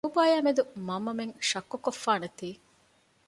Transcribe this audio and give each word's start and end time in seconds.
ލޫބާޔާމެދު 0.05 0.61
މަންމަމެން 0.87 1.33
ޝައްކުކޮށްފާނެތީ 1.49 2.47